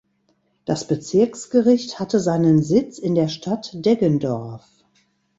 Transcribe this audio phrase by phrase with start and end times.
[0.65, 4.67] Das Bezirksgericht hatte seinen Sitz in der Stadt Deggendorf.